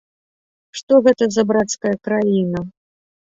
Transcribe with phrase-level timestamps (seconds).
[0.79, 2.65] Што гэта за брацкая краіна?